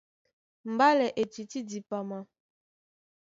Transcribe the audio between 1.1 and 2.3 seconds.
e tití dipama.